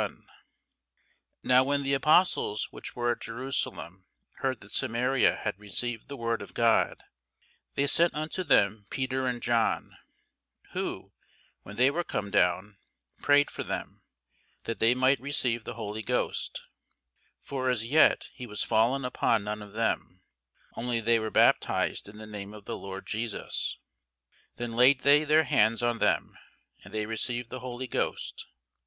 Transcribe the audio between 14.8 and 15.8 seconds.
might receive the